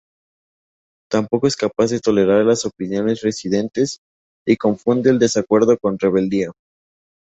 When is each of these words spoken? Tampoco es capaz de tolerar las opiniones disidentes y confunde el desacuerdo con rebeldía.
Tampoco 1.11 1.45
es 1.45 1.55
capaz 1.55 1.91
de 1.91 1.99
tolerar 1.99 2.43
las 2.43 2.65
opiniones 2.65 3.21
disidentes 3.21 3.99
y 4.47 4.57
confunde 4.57 5.11
el 5.11 5.19
desacuerdo 5.19 5.77
con 5.77 5.99
rebeldía. 5.99 6.51